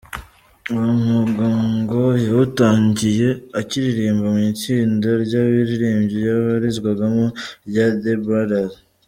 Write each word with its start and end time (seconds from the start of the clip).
Uwo 0.73 0.89
mwuga 1.01 1.47
ngo 1.77 2.01
yawutangiye 2.25 3.29
akiririmba 3.59 4.27
mu 4.35 4.41
itsinda 4.51 5.09
ry’abaririmbyi 5.23 6.17
yabarizwagamo 6.27 7.25
rya 7.67 7.85
The 8.03 8.13
Brothers. 8.25 8.73